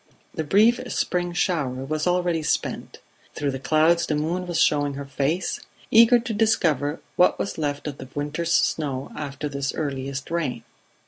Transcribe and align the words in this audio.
The 0.33 0.43
brief 0.43 0.79
spring 0.91 1.31
shower 1.33 1.85
was 1.85 2.07
already 2.07 2.41
spent; 2.41 2.97
through 3.35 3.51
the 3.51 3.59
clouds 3.59 4.07
the 4.07 4.15
moon 4.15 4.47
was 4.47 4.59
showing 4.59 4.95
her 4.95 5.05
face 5.05 5.59
eager 5.91 6.17
to 6.17 6.33
discover 6.33 6.99
what 7.17 7.37
was 7.37 7.59
left 7.59 7.85
of 7.85 7.99
the 7.99 8.07
winter's 8.15 8.51
snow 8.51 9.11
after 9.15 9.47
this 9.47 9.75
earliest 9.75 10.31
rain. 10.31 10.63